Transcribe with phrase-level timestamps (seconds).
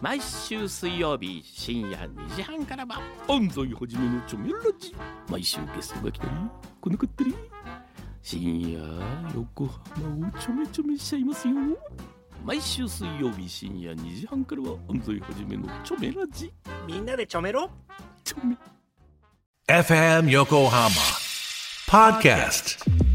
[0.00, 4.96] 毎週水曜日深夜2時半からは安西はじめのチョメラジ。
[5.28, 6.30] 毎週ゲストが来たり
[6.80, 7.34] 来なかったり。
[8.22, 8.78] 深夜
[9.34, 11.54] 横浜をちょめちょめしちゃいますよ。
[12.44, 16.50] 毎週水曜日深夜2時半からは安西はじめのチョメラジ。
[16.86, 17.70] みんなでちょめろ。
[18.24, 18.56] チョメ。
[19.68, 20.88] FM Yokohama
[21.90, 23.09] Podcast.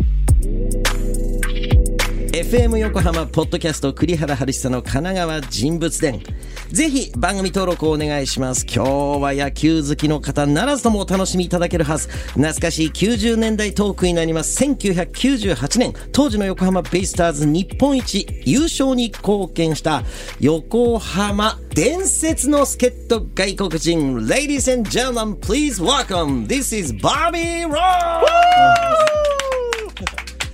[2.36, 6.22] FM 横浜ポッドキャスト栗原春久の神奈川人物伝。
[6.70, 8.66] ぜひ番組登録をお願いします。
[8.66, 12.10] 今日は野球好きの方ならずともお楽しみいただけるはず。
[12.10, 14.62] 懐かしい90年代トークになります。
[14.62, 15.94] 1998年。
[16.12, 20.04] 当時の横浜ベイスターズ日本一優勝に貢献した。
[20.42, 24.18] 横浜伝説の助っ人外国人。
[24.18, 26.48] Ladies and gentlemen please welcome.
[26.48, 29.15] This is Bobby Ross!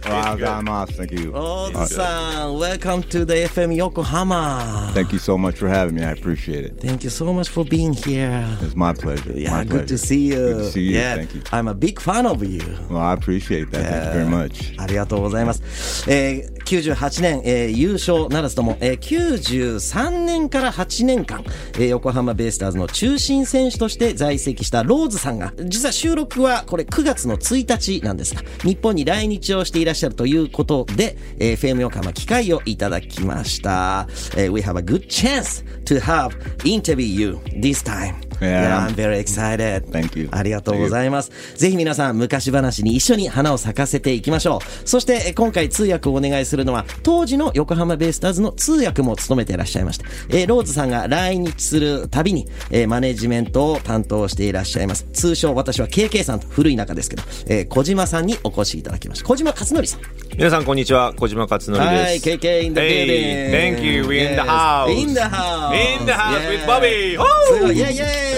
[0.04, 1.32] Thank you.
[1.36, 4.92] Old-san, welcome to the FM Yokohama.
[4.94, 6.04] Thank you so much for having me.
[6.04, 6.80] I appreciate it.
[6.80, 8.44] Thank you so much for being here.
[8.62, 9.32] It's my pleasure.
[9.34, 9.88] Yeah, my good pleasure.
[9.88, 10.36] to see you.
[10.36, 10.98] Good to see you.
[10.98, 11.42] Yeah, Thank you.
[11.52, 12.62] I'm a big fan of you.
[12.90, 13.84] Well, I appreciate that.
[13.86, 14.76] Thank you very much.
[14.82, 16.10] ありがとうございます。
[16.12, 21.44] えー98年、えー優勝ならずとも、えー93年から8年間、
[21.74, 27.68] えー横浜ベイスターズの中心選手として在籍したローズさんが、実は収録はこれ9月の1
[28.00, 34.08] 日なんですが、日本に来日をしていらっしゃるということで、えー、FM 横浜機会をいただきました。
[34.36, 38.31] えー we have a good chance to have interview you this time.
[38.42, 38.88] Yeah.
[38.88, 39.86] I'm very excited.
[39.92, 40.28] Thank you.
[40.32, 41.32] ありがとうございます。
[41.56, 44.88] ぜひ皆さん、昔話に一緒に花を咲かせていきましょう。
[44.90, 50.06] そして、え今回通訳をお願いするのは、当時の横浜ベイスターズの通訳も務めていらっしゃいました。
[50.30, 55.06] えーローズさんが来日するたびに、えーマネジメントを担当していらっしゃいます。
[55.14, 59.26] 通称、私は KK さんと古い中ですけど、えー小島さんにお越しいただきました。
[59.28, 60.00] 小島克則さん。
[60.36, 61.90] 皆さんこんにちは小島克則です。
[61.90, 63.06] はい、KK in the building.
[63.52, 64.08] Hey, thank you.
[64.08, 64.90] We in the house.
[64.92, 66.00] In the house.
[66.00, 66.66] In the house with Yeah.
[66.68, 67.18] Bobby.
[67.54, 68.31] すごいイェイイェイ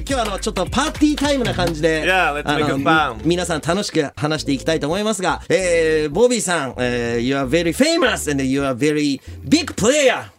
[0.00, 3.16] 今日はあのちょっとパーティータイムな感じで、 Yeah, let's あ make の it fun.
[3.18, 10.30] み皆さん楽しく話していきたいと思いますが、えー、ボビーさん、えー、You are very famous and you are very big player.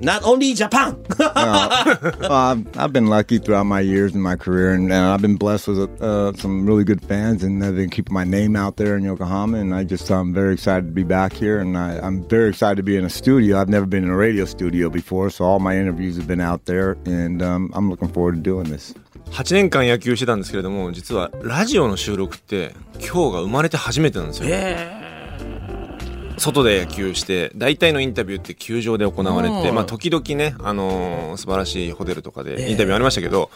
[0.00, 0.96] Not only Japan.
[1.18, 1.32] well,
[2.32, 5.68] I've, I've been lucky throughout my years in my career, and, and I've been blessed
[5.68, 9.04] with uh, some really good fans, and they've been keeping my name out there in
[9.04, 9.58] Yokohama.
[9.58, 12.76] And I just I'm very excited to be back here, and I, I'm very excited
[12.76, 13.60] to be in a studio.
[13.60, 16.64] I've never been in a radio studio before, so all my interviews have been out
[16.64, 18.94] there, and um, I'm looking forward to doing this.
[19.31, 24.49] 8年間野球してたんですけれども実はラジオの収録って今日が生まれて初めてなんですよ。
[26.39, 33.49] 外で野球して大体のインタビューって球場で行われて、まあ、時々ね、あのー素晴らしいホテルとかでインタビューありましたけど、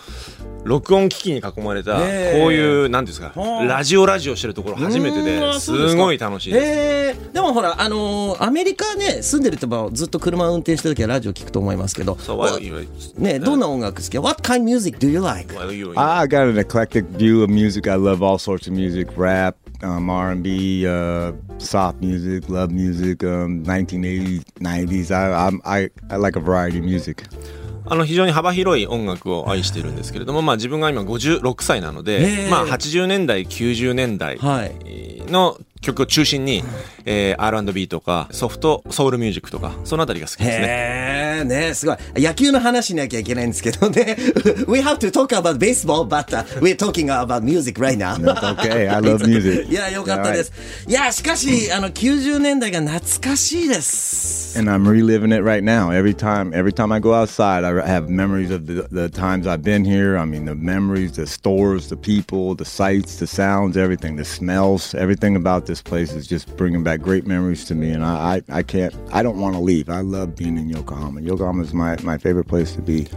[0.63, 2.07] 録音機器に囲まれたこう
[2.53, 3.33] いう何ですか
[3.67, 6.65] ラジオラジオしてるところ初めてですごい楽しいです。
[6.65, 12.59] えー、でもほら、あのーアメリカね、住んでるとばずっと車運転してる時はラジオ聞くと思いますけど、So what
[13.17, 15.53] ね、どんな音楽好き ?What kind of music do you like?
[15.55, 17.89] what you- I got an eclectic view of music.
[17.91, 23.63] I love all sorts of music: rap, um, R&B, uh, soft music, love music, um,
[23.63, 25.11] 1980s, 90s.
[25.11, 27.23] I, I'm, I I like a variety of music.
[27.85, 36.63] あの非常に幅広い音楽を愛しているんですけれども、まあ、自分が今56歳なので、えまあ、80年代90年代はいの曲を中心に、
[37.05, 41.32] えー R&B とかソフトソウルミュージックとかそのあたりが好きですね。
[41.32, 41.96] へえ、ね、すごい。
[42.16, 44.16] 野球の話しなきゃいけないんですけどね。
[44.68, 48.16] We have to talk about baseball, but、uh, we're talking about music right now.
[48.16, 48.88] That's okay.
[48.88, 49.70] I love music.
[49.70, 50.52] いや、よかったです。
[50.86, 54.58] いや、しかし、あの、90年代が懐かしいです。
[54.58, 55.90] And I'm reliving it right now.
[55.90, 59.62] Every time, every time I go outside, I have memories of the, the times I've
[59.62, 60.16] been here.
[60.16, 64.94] I mean, the memories, the stores, the people, the sights, the sounds, everything, the smells,
[64.94, 67.90] everything about this place is just bringing back great memories to me.
[67.92, 69.88] And I, I, I can't, I don't want to leave.
[69.88, 71.20] I love being in Yokohama.
[71.23, 73.09] Yokohama is my, my favorite place to be.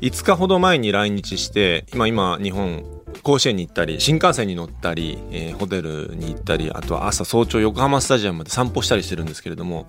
[0.00, 2.84] 5日ほど前に来日して今今日本
[3.22, 9.86] 甲子園に行ったり新幹線に乗ったり、えーホテルに行ったりあとは朝早朝横浜スタジアムまで散歩したりしてるんですけれども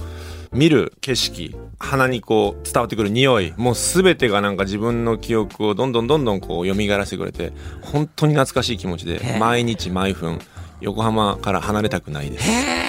[0.51, 10.39] 見る景色鼻にこう伝わってくる匂いもう全てがなんか自分の記憶をどんどんどんどんこう蘇らせてくれて本当に懐かしい気持ちで毎日毎分
[10.81, 12.80] 横浜から離れたくないです。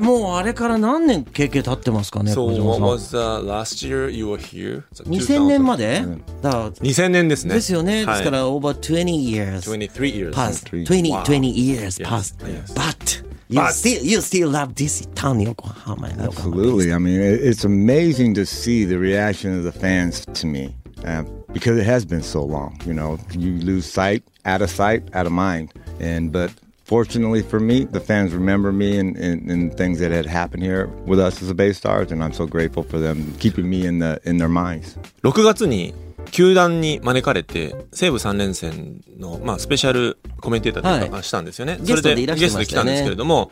[0.00, 4.82] ー、もうあれから何年経験経ってますかね、 So 小島 what さん was the last year you were here?
[4.94, 6.02] 2000年まで、
[6.42, 7.54] だから2000年ですね。
[7.54, 8.04] ですよね。
[8.04, 10.32] はいですから、over 20 years 23 years.
[10.32, 10.68] past.
[10.70, 11.22] 23 20, Wow.
[11.24, 12.36] 20 years Yes, past.
[12.46, 12.74] yes.
[12.74, 16.08] But, you But- still, you still love this town, Yokohama.
[16.08, 16.56] and Yokohama.
[16.56, 16.92] Absolutely.
[16.92, 20.74] I mean, it, it's amazing to see the reaction of the fans to me
[21.06, 21.22] uh,
[21.52, 22.78] because it has been so long.
[22.84, 25.70] You know, you lose sight, out of sight, out of mind.
[26.00, 26.50] And but
[26.91, 30.87] fortunately for me, the fans remember me and, and, and things that had happened here
[31.05, 33.99] with us as a Bay Stars, and I'm so grateful for them keeping me in
[33.99, 34.99] the in their minds.
[35.23, 35.93] 6月に
[36.31, 41.77] 球団に招かれて西武3連戦の、まあ、スペシャルコメンテーターというか、はいしたんですよね。
[41.81, 43.51] ゲストでいらっしゃゲいましたよねストで来たんですけれども、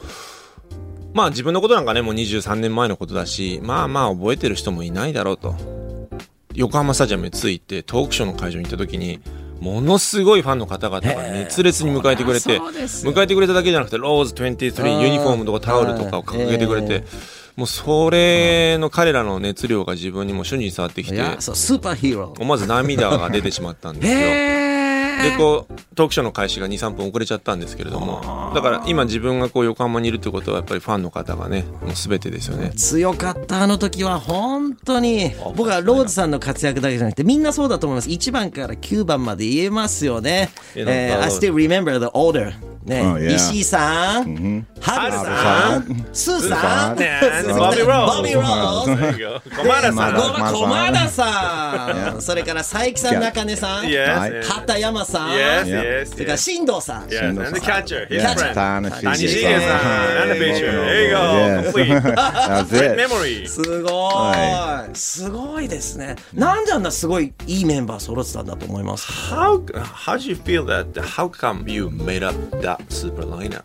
[1.14, 5.56] まあ自分のことなんかね、もう23年前のことだし、まあまあ覚えてる人もいないだろうと。
[6.56, 9.22] 横浜スタジアムに着いてトークショーの会場に行った時に、
[9.60, 17.04] ものすごいファンの方々が熱烈に迎えてくれて、迎えてくれただけじゃなくて、ローズ23ユニフォームとかタオルとかを掲げてくれはいて、
[17.56, 21.18] もうそれの彼らの熱量が自分にも瞬時に伝わってきて、い。
[21.18, 24.59] やそうスーパーヒーロー思わず涙が出てしまったんですよ。
[25.20, 32.72] へでこうトークショーの開始が23分遅れちゃったんですけれどもだから今自分がこう横浜にいるってことはやっぱりファンの方がねもう全てですよね。
[32.76, 35.32] 強かったあの時は本当に。
[35.56, 38.10] 僕はローズさんの活躍だけじゃなくてみんなそうだと思います。
[38.10, 42.54] 1番から9番まで言えますよね、えー I still remember the order
[42.90, 46.98] ね、石井さん、ハ、さん、スーさん、
[52.22, 55.70] それから佐伯さん、中根さん、畑、山さん、yes,
[56.26, 57.10] から藤さん、
[63.48, 66.16] すごい、すごいですね。
[66.34, 70.92] なんであんなすごいいいメンバー揃ってたんだと思いますか？How, how you feel that?
[71.02, 72.20] How come you made
[72.62, 72.79] that?
[72.88, 73.64] Super lineup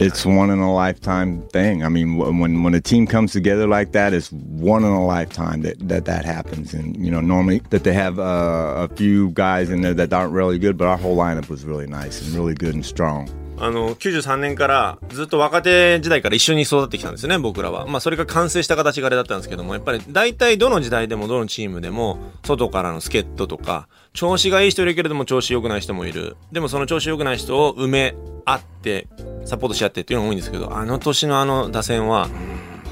[0.00, 1.84] It's one in a lifetime thing.
[1.84, 5.62] I mean, when when a team comes together like that, it's one in a lifetime
[5.62, 6.74] that that, that happens.
[6.74, 10.32] And you know, normally that they have uh, a few guys in there that aren't
[10.32, 13.28] really good, but our whole lineup was really nice and really good and strong.
[13.58, 17.86] あの、93年からずっと若手時代から一緒に育ってきたんですね、僕らは。
[17.86, 26.36] まあ、それが完成した形があれだったんですけども、やっぱり大体どの時代でもどのチームでも、外からの助っ人とか、調子がいい人いるけれども調子良くない人もいる。
[26.52, 28.14] でもその調子良くない人を埋め
[28.44, 29.08] 合って、
[29.44, 32.28] サポートし合ってっていうのが多いんですけど、あの年のあの打線は、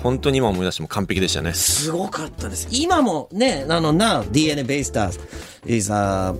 [0.04, 1.54] 本当に今思い出しても完璧でしたね。
[1.54, 2.68] すごかったです。
[2.70, 5.18] 今もね、あの、now DNA Baystars
[5.64, 6.34] is a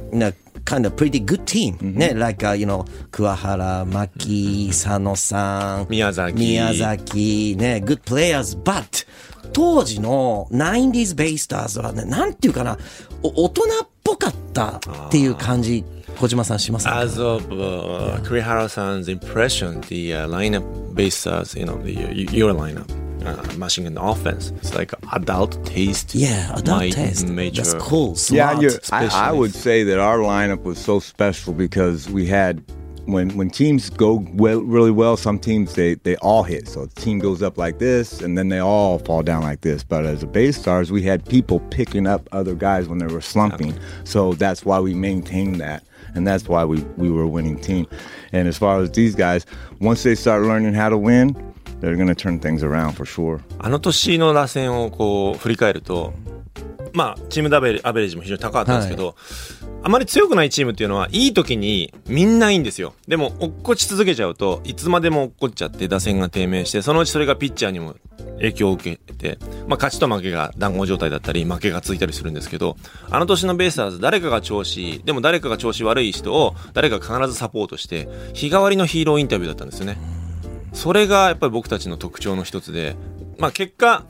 [0.67, 1.79] kind of pretty good team.
[1.81, 9.07] ね、like, uh, you know, 桑原、牧、佐野さん、宮崎宮崎、ね、good players, but
[9.55, 12.77] 当時の 90s Baystars はね、なんていうかな、
[13.23, 14.81] お大人っぽかったっ
[15.11, 15.85] ていう感じ、
[16.21, 20.63] 小島さんしますか As of uh, Kurihara-san's impression, the uh, lineup
[20.95, 24.93] based as you know the uh, your lineup, uh, mashing in the offense, it's like
[25.13, 26.15] adult taste.
[26.15, 27.29] Yeah, adult my taste.
[27.29, 27.63] Major.
[27.63, 28.17] That's cool.
[28.31, 28.63] Yeah, Smart.
[28.63, 32.63] you're, I, I would say that our lineup was so special because we had
[33.07, 36.69] when when teams go well, really well, some teams they they all hit.
[36.69, 39.85] So the team goes up like this, and then they all fall down like this.
[39.85, 43.21] But as a base stars, we had people picking up other guys when they were
[43.21, 43.79] slumping.
[44.05, 45.85] So that's why we maintained that,
[46.15, 47.87] and that's why we we were a winning team.
[48.33, 49.47] And as far as these guys,
[49.81, 53.41] once they start learning how to win, they're going to turn things around for sure.
[53.59, 56.13] あの年の打線をこう振り返ると、
[56.93, 59.17] まあチームダベアベレージも非常に高かったんですけど、
[59.83, 62.95] あまり強くないチームっていうのはいい時にみんないいんですよ。
[63.07, 67.97] でも落っこち続けちゃうといつまでも落っこっちゃって打線が低迷してそのうちそれがピッチャーにも
[68.37, 69.39] 影響を受けて、
[69.69, 72.77] まあ勝ちと負けが団子状態だったり負けがついたりするんですけど、
[73.11, 79.99] あの年のベイスターズ誰かが調子いい、でも誰かが調子悪い人を誰か必ずサポートして日替わりのヒーローインタビューだったんですよね。
[80.75, 82.97] それがやっぱり僕たちの特徴の一つで、
[83.39, 84.05] まあ結果、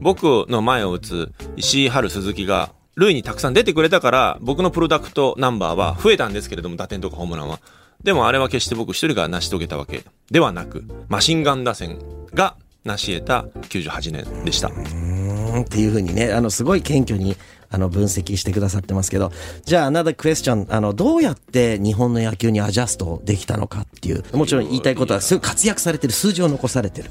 [0.00, 7.58] 僕の前を打つ石井春鈴木が、塁にたくさん出てくれたから、僕のプロダクトナンバーは増えたんですけれども、打点とかホームランは。
[8.02, 11.98] でもあれは決して僕一人が成し遂げたわけではなく、マシンガン打線
[12.32, 14.68] が成し得た98年でした。
[14.68, 15.20] うん
[15.58, 17.36] っていうふうにね、あの、すごい謙虚に、
[17.72, 19.32] あの、分析してくださってますけど、
[19.64, 27.10] じゃあ、another question、あの、どうやって日本の野球にアジャストできたのかっていう、もちろん言いたいことは、すごい活躍されてる、数字を残されてる。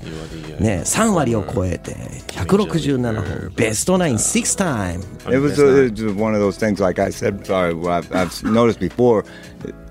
[0.59, 1.95] ね、3割を超えて、
[2.27, 4.99] 167本、ベストナイン6 time。
[5.29, 9.23] It was, a, it was one of those things, like I said, sorry, I've noticed before,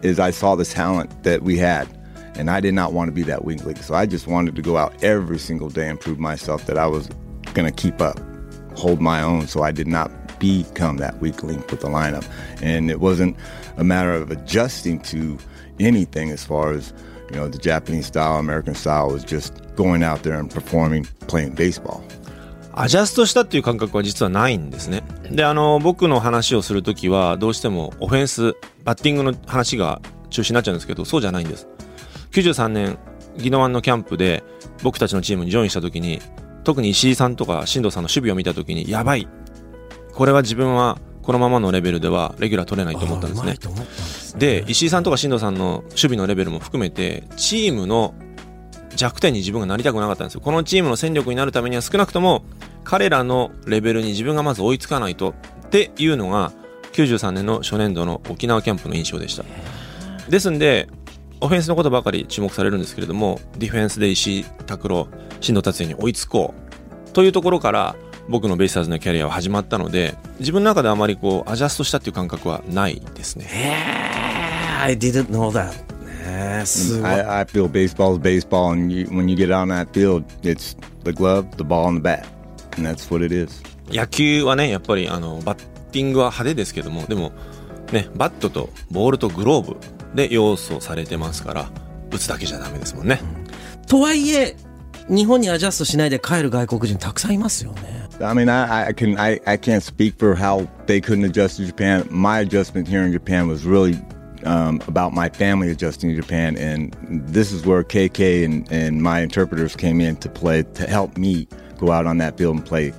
[0.03, 1.87] is I saw the talent that we had,
[2.38, 3.78] and I did not want to be that weak link.
[3.84, 6.88] So I just wanted to go out every single day and prove myself that I
[6.88, 7.08] was
[7.54, 8.20] going to keep up,
[8.76, 9.48] hold my own.
[9.48, 12.26] So I did not become that weak link with the lineup.
[12.62, 13.38] And it wasn't
[13.78, 15.38] a matter of adjusting to
[15.80, 16.94] anything as far as,
[17.30, 21.06] you know, the Japanese style, American style, it was just going out there and performing,
[21.28, 22.04] playing baseball.
[22.76, 25.04] アジャストしたっていう感覚は実はないんですね。
[25.30, 30.02] で、あの、僕の話をするときは、どうしてもオフェンス、バッティングの話が
[30.32, 31.68] 中心になっちゃうんですけど、そうじゃないんです。
[32.31, 32.99] 93年、
[33.37, 34.45] 宜野湾のキャンプで、
[34.83, 36.21] 僕たちのチームにジョインしたときに、
[36.65, 39.29] 特に石井さんとか新藤さんの守備を見たときに、やばい。
[40.13, 43.55] これは自分は、このままのレベルでは、レギュラー取れないと思ったんですね。
[43.55, 48.15] ですねで、石井さんとか新藤さんの守備のレベルも含めて、チームの
[48.97, 50.41] 弱点に自分がなりたくなかったんですよ。
[50.41, 52.45] このチームの戦力になるためには少なくとも、
[52.85, 55.35] 彼らのレベルに自分がまず追いつかないと
[55.67, 56.53] っていうのが、
[56.93, 59.45] 93年の初年度の沖縄キャンプの印象でした
[60.29, 60.89] ですんで
[61.41, 65.09] オフェンスのことばかり注目されるんですけれどもディフェンスで石井拓郎
[65.41, 66.55] 新藤達也に追いつこ
[67.07, 67.97] うというところから
[68.29, 73.47] 僕のベイスターズのキャリアは始まったので自分の中であまりこうアジャストしたっていう感覚はないですね。
[73.49, 75.73] へー I didn't know that
[76.29, 77.11] ねすごい。
[77.11, 81.13] I, I feel baseball is baseball, and you, when you get on that field, it's the
[81.13, 82.27] glove, the ball, and the bat,
[82.77, 83.63] and that's what it is.
[83.91, 87.33] 野球はねやっぱりあのバッティングは派手ですけどもでも
[87.91, 89.77] ねバットとボールとグローブ
[90.19, 91.71] で要素されてますから
[92.11, 93.21] 打つだけじゃダメですもんね、
[93.87, 94.57] とはいえ
[95.09, 101.65] 日本にアジャストしないで帰る外国人たくさんいますよね I mean, I, I can I, I can't speak for how they couldn't adjust to
[101.65, 102.05] Japan.
[102.11, 103.97] My adjustment here in Japan was really
[104.45, 109.21] um, about my family adjusting to Japan, and this is where KK and, and my
[109.21, 111.47] interpreters came in to play to help me
[111.79, 112.93] go out on that field and play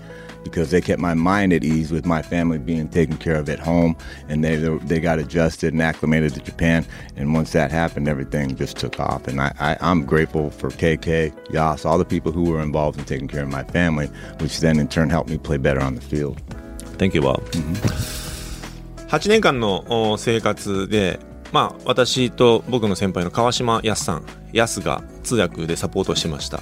[0.49, 3.59] because they kept my mind at ease with my family being taken care of at
[3.59, 3.97] home,
[4.28, 6.85] and they they got adjusted and acclimated to Japan.
[7.16, 9.26] And once that happened, everything just took off.
[9.28, 13.04] And I, I I'm grateful for KK, Yas, all the people who were involved in
[13.04, 14.09] taking care of my family,
[14.40, 16.40] which then in turn helped me play better on the field.
[16.99, 21.21] Thank you, Bob、8年間のお生活で
[21.52, 26.61] まあ私と僕の先輩の川島康さん康が通訳でサポートしてました、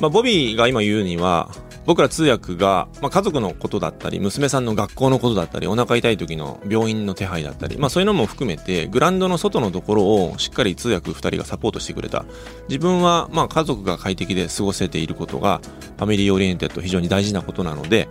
[0.00, 1.50] まあ、ボビーが今言うには
[1.86, 12.24] 僕ら通訳が、まあ、家族のことだったり娘さんの学校のことだったりお腹痛い時の病院の手配だったり、まあ、そういうのも含めてグラウンドの外のところをしっかり通訳2人がサポートしてくれた
[12.68, 15.60] 自分はまあ家族が快適で過ごせていることが
[15.96, 18.08] family oriented 非常に大事なことなので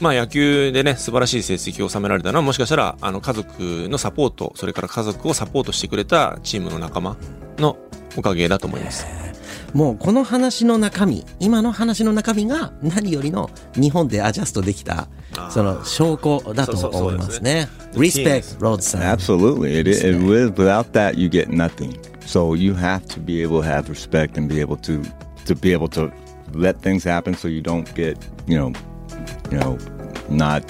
[0.00, 7.16] まあ野球でね、素晴らしい成績を収められたのは、もしかしたら、あの、家族のサポート、それから家族をサポートしてくれたチームの仲間
[7.56, 7.78] の
[8.14, 9.35] おかげだと思います。
[9.76, 15.06] もうこの話の中身今の話の中身が何よりの日本でアジャストできた
[15.50, 17.68] その証拠だと思いますね。
[17.94, 19.02] リスペクト、ローズさん。
[19.02, 20.16] Absolutely, it, it.
[20.16, 22.00] Without that, you get nothing.
[22.22, 25.02] So you have to be able to have respect and be able to
[25.44, 26.10] to be able to
[26.54, 28.16] let things happen, so you don't get
[28.46, 28.72] you know,
[29.50, 29.76] you know,
[30.30, 30.64] not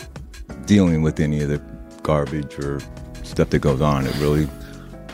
[0.67, 1.61] dealing with any of the
[2.03, 2.81] garbage or
[3.23, 4.05] stuff that goes on.
[4.05, 4.49] It really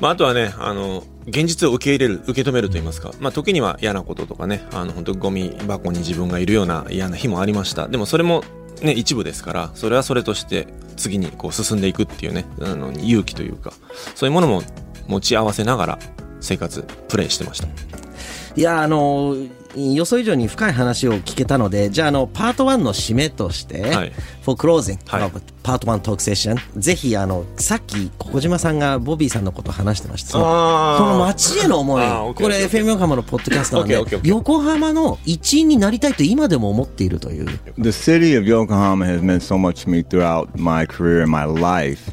[0.00, 7.88] まあ、あとはね、あの、現実を受け入れる、受け止めると言いますか、まあ、時には嫌なこととかね、あの、本当ゴミ箱に自分がいるような嫌な日もありました。
[7.88, 8.42] でもそれも
[8.82, 13.72] ね、一部ですから、それはそれとして次にこう進んでいくっていうね、あの、勇気というか、
[14.14, 14.62] そういうものも
[15.06, 15.98] 持ち合わせながら
[16.40, 17.68] 生活、プレイしてました。
[18.54, 19.34] いやあの
[19.76, 24.12] 予想以上に深い話を聞けたのでじゃああのパート1の締めとして、はい
[24.42, 25.30] For closing、はい
[25.62, 37.46] パート1トークセッションぜひあのさっき小島さんがボビーさんのことを話してましたその街への思いこれ FM 横浜のポッドキャストなんで横浜の一員になりたいと今でも思っているという
[37.78, 41.44] the city of Yokohama has meant so much to me throughout my career and my
[41.44, 42.10] life.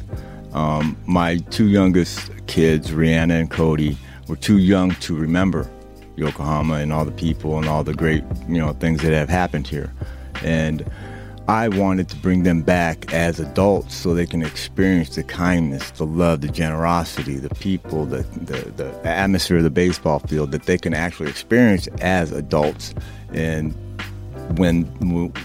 [0.52, 3.96] Um, my two youngest kids, Rihanna and Cody,
[4.28, 5.68] were too young to remember
[6.20, 9.66] Yokohama and all the people and all the great, you know, things that have happened
[9.66, 9.92] here.
[10.44, 10.88] And
[11.48, 16.06] I wanted to bring them back as adults so they can experience the kindness, the
[16.06, 20.78] love, the generosity, the people, the, the, the atmosphere of the baseball field that they
[20.78, 22.94] can actually experience as adults.
[23.32, 23.74] And
[24.56, 24.84] when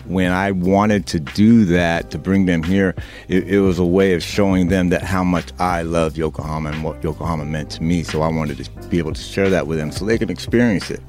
[0.07, 2.95] when I wanted to do that to bring them here,
[3.27, 6.83] it, it was a way of showing them that how much I love Yokohama and
[6.83, 8.03] what Yokohama meant to me.
[8.03, 10.89] So I wanted to be able to share that with them so they can experience
[10.89, 11.01] it.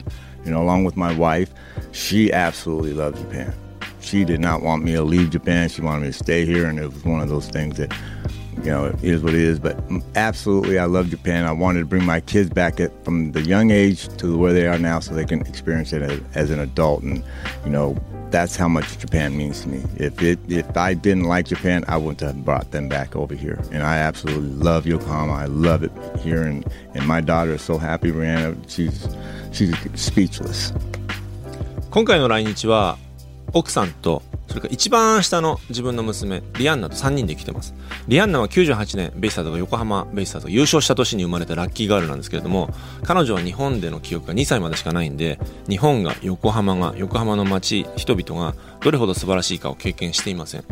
[0.44, 1.50] You know, along with my wife,
[1.92, 3.52] she absolutely loved Japan.
[4.00, 5.68] She did not want me to leave Japan.
[5.68, 7.92] She wanted me to stay here, and it was one of those things that
[8.57, 9.60] you know, it is what it is.
[9.60, 9.77] But
[10.15, 11.45] absolutely, I love Japan.
[11.45, 14.67] I wanted to bring my kids back at, from the young age to where they
[14.67, 17.03] are now, so they can experience it as, as an adult.
[17.03, 17.24] And
[17.65, 17.98] you know,
[18.29, 19.83] that's how much Japan means to me.
[19.98, 23.60] If it, if I didn't like Japan, I wouldn't have brought them back over here.
[23.71, 25.33] And I absolutely love Yokohama.
[25.33, 28.12] I love it here, and and my daughter is so happy.
[28.12, 29.07] Rihanna, she's
[29.51, 30.74] she's speechless.
[31.91, 32.98] 今回の来日は
[33.51, 37.74] 奥さんと それから一番下の自分の娘リアンナと3人で来てます。
[38.08, 42.70] リアンナは98年ベイスターズが横浜ベイスターズが優勝した年に生まれたラッキーガールなんですけれども
[43.02, 45.38] 彼女は日本での記憶が2歳までしかないんで
[45.68, 48.54] 日本が横浜が横浜の街人々が
[48.87, 50.64] どれほど素晴らしいかを経験していません。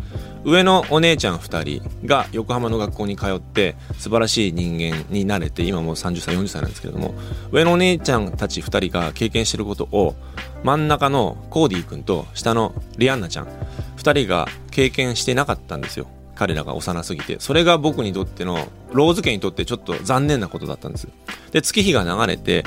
[0.44, 7.12] 上のお姉ちゃん2人が横浜の学校に通って素晴らしい人間になれて今もう30歳40歳なんですけれども
[7.50, 10.14] 上のお姉ちゃんたち2人が経験してることを
[10.62, 13.48] 真ん中のコーディー君と下のリアンナちゃん
[13.96, 16.06] 2人が経験してなかったんですよ。
[16.36, 17.40] 彼らが幼すぎて。
[17.40, 21.08] それが僕にとってのローズ家にとってちょっと残念なことだったんです。
[21.50, 22.62] で月日が流れて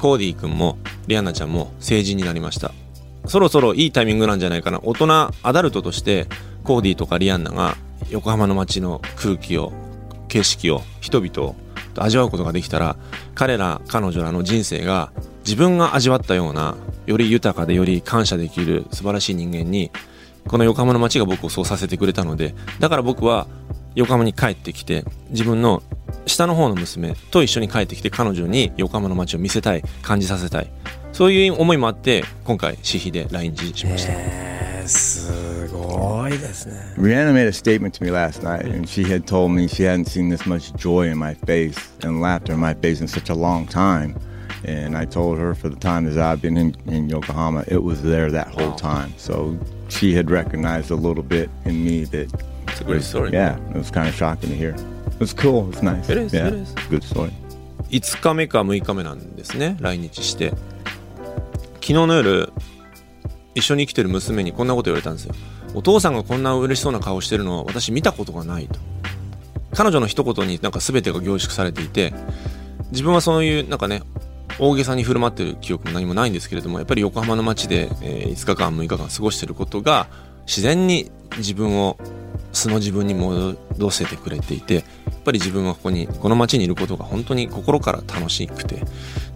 [0.00, 0.76] コーディー君も
[1.06, 2.72] リアンナちゃんも成人になりました。
[3.28, 4.80] そろそろいいタイミングなんじゃないかな。
[4.82, 6.26] 大人アダルトとして
[6.64, 7.76] コーディとかリアンナが
[8.10, 9.72] 横浜の街の空気を
[10.28, 11.56] 景色を人々を
[11.96, 12.96] 味わうことができたら
[13.34, 15.12] 彼ら彼女らの人生が
[15.44, 19.90] 自分が味わったようなより豊かでより感謝できる素晴らしい人間に
[20.46, 23.46] この横浜の街が僕をそうさせてくれたのでだから僕は
[23.94, 25.82] 横浜に帰ってきて自分の
[26.28, 30.70] 下の方の娘と一緒に帰ってきて彼女に横浜の街を見せたい感じさせたい
[31.12, 40.06] そういう思いもあって今回私費で来日しました、えー、すごいですね Rihanna made a statement to me last night, and she had told me she hadn't
[40.06, 43.34] seen this much joy in my face and laughter in my face in such a
[43.34, 44.14] long time.
[44.64, 48.02] And I told her for the time that I've been in, in Yokohama, it was
[48.02, 49.14] there that whole time.
[49.16, 49.56] So
[49.88, 52.28] she had recognized a little bit in me that.
[52.66, 53.30] It's a great story.
[53.32, 54.74] Yeah, it was kind of shocking to hear.
[55.18, 55.68] It was cool.
[55.70, 56.08] It's nice.
[56.08, 56.74] It is, Yeah, it is.
[56.88, 57.32] Good story.
[57.90, 60.50] 5日目か6日目なんですね来日して
[61.76, 62.52] 昨日の夜
[63.54, 65.34] 一緒に生きてる娘にこんなこと言われたんですよ
[65.74, 68.78] お父さんがこんな嬉しそうな顔してるの私見たことがないと
[69.74, 72.12] 彼女の一言になんか全てが凝縮されていて
[72.90, 74.02] 自分はそういうなんかね
[74.58, 80.08] 大げさに振る舞ってる記憶も何もないんですけれどもやっぱり横浜の街で、えー5日間6日間過ごしてることが
[80.46, 81.96] 自然に自分を
[82.52, 83.56] 素の自分に戻
[83.90, 84.84] せてくれていてやっ
[85.24, 88.82] ぱり自分はここにこの街にいることが本当に心から楽しくて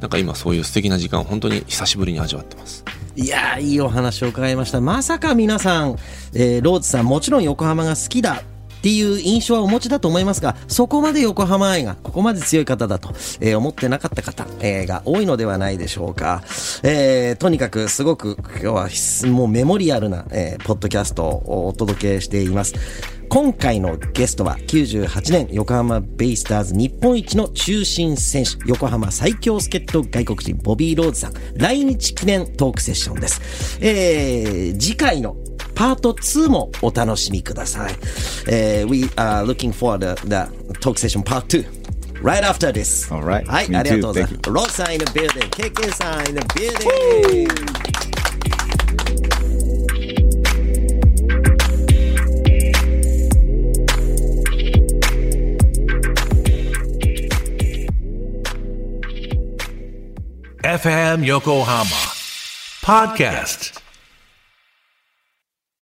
[0.00, 2.84] なんか今そういう素敵な時間を本当に久しぶりに味わってます。
[3.14, 4.80] いやーいいお話を伺いました。
[4.80, 5.96] まさか皆さん、
[6.32, 8.42] えーローズさんもちろん横浜が好きだ
[8.82, 13.10] っていう印象はお持ちだと思いますがそこまで横浜愛がここまで強い方だと、
[13.40, 16.42] えー思ってなかった方、えーが多いのではないでしょうか、
[16.82, 22.74] えーとにかくすごく今日はもうメモリアルな、えーポッドキャストをお届けしています。
[23.28, 31.32] 今回のゲストは98年横浜ベイスターズ日本一の中心選手横浜最強助っ人外国人ボビー・ローズさん。
[31.56, 35.36] 来日記念トークセッションです、えー次回の
[35.74, 37.92] パート2もお楽しみください、
[38.48, 40.46] えー We are looking for the, the
[40.80, 43.46] talk session part 2 right after this Alright.
[43.46, 47.48] はいありがとうござい.ます Thank ローズさん in the building KK さん in the building
[60.64, 61.84] FM Yokohama
[62.82, 63.81] Podcast.